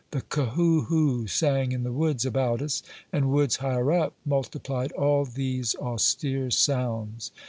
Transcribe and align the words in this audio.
The 0.09 0.21
K 0.23 0.43
hou 0.55 0.81
hou 0.89 1.27
sang 1.27 1.73
in 1.73 1.83
the 1.83 1.91
woods 1.93 2.25
about 2.25 2.63
us, 2.63 2.81
and 3.13 3.29
woods 3.31 3.57
higher 3.57 3.91
up 3.91 4.15
multiplied 4.25 4.91
all 4.93 5.25
these 5.25 5.75
austere 5.79 6.49
sounds. 6.49 7.29